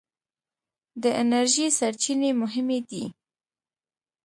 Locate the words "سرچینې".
1.77-2.31